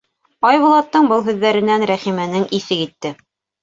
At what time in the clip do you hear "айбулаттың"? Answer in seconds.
0.51-1.11